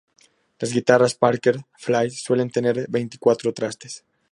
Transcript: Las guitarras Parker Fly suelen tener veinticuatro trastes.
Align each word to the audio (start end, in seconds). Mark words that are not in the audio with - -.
Las 0.57 0.73
guitarras 0.73 1.13
Parker 1.13 1.57
Fly 1.77 2.09
suelen 2.09 2.49
tener 2.49 2.87
veinticuatro 2.89 3.53
trastes. 3.53 4.03